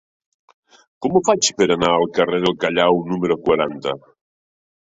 Com 1.05 1.19
ho 1.19 1.21
faig 1.27 1.49
per 1.59 1.67
anar 1.75 1.91
al 1.97 2.07
carrer 2.17 2.39
del 2.47 2.57
Callao 2.65 2.99
número 3.13 3.39
quaranta? 3.47 3.95